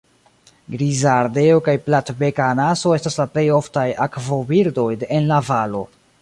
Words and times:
Griza 0.75 1.11
ardeo 1.23 1.59
kaj 1.67 1.75
platbeka 1.89 2.47
anaso 2.55 2.95
estas 2.97 3.19
la 3.21 3.27
plej 3.35 3.45
oftaj 3.59 3.85
akvobirdoj 4.07 4.89
en 5.19 5.31
la 5.35 5.41
valo. 5.53 5.85